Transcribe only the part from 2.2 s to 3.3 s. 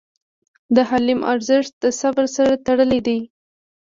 سره تړلی دی.